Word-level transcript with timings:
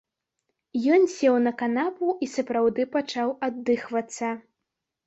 Ён 0.95 1.05
сеў 1.17 1.35
на 1.49 1.53
канапу 1.61 2.17
і 2.27 2.31
сапраўды 2.35 2.81
пачаў 2.99 3.35
аддыхвацца. 3.51 4.35